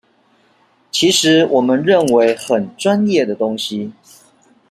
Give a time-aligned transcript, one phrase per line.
[0.89, 3.93] 其實我們認為很專業的東西